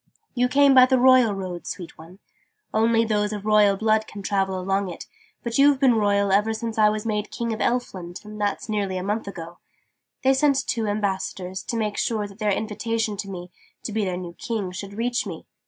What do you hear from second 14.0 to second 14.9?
their new King,